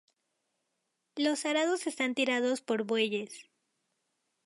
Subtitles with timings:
[1.15, 3.47] Los arados eran tirados por bueyes.